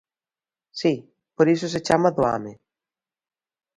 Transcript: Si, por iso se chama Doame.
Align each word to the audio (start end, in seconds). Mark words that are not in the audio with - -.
Si, 0.79 0.93
por 1.35 1.47
iso 1.55 1.67
se 1.73 1.83
chama 1.87 2.09
Doame. 2.17 2.53